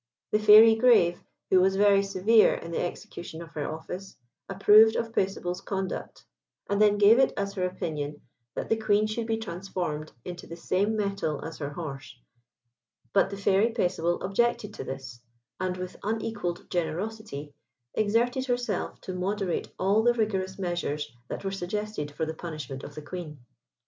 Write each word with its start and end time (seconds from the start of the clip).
The 0.31 0.39
Fairy 0.39 0.73
Grave, 0.73 1.23
who 1.51 1.61
was 1.61 1.75
very 1.75 2.01
severe 2.01 2.55
in 2.55 2.71
the 2.71 2.83
execution 2.83 3.39
of 3.39 3.51
her 3.51 3.71
office, 3.71 4.17
approved 4.49 4.95
of 4.95 5.11
Paisible's 5.11 5.61
conduct, 5.61 6.25
and 6.67 6.81
then 6.81 6.97
gave 6.97 7.19
it 7.19 7.31
as 7.37 7.53
her 7.53 7.65
opinion 7.67 8.19
that 8.55 8.67
the 8.67 8.77
Queen 8.77 9.05
should 9.05 9.27
be 9.27 9.37
transformed 9.37 10.11
into 10.25 10.47
the 10.47 10.55
same 10.55 10.97
metal 10.97 11.45
as 11.45 11.59
her 11.59 11.69
horse; 11.69 12.17
but 13.13 13.29
the 13.29 13.37
Fairy 13.37 13.71
Paisible 13.71 14.23
objected 14.25 14.73
to 14.73 14.83
this, 14.83 15.21
and 15.59 15.77
with 15.77 15.95
unequalled 16.01 16.67
generosity, 16.71 17.53
exerted 17.93 18.47
herself 18.47 18.99
to 19.01 19.13
moderate 19.13 19.71
all 19.77 20.01
the 20.01 20.15
rigorous 20.15 20.57
measures 20.57 21.13
that 21.27 21.45
were 21.45 21.51
suggested 21.51 22.09
for 22.09 22.25
the 22.25 22.33
punishment 22.33 22.83
of 22.83 22.95
the 22.95 23.03
Queen. 23.03 23.37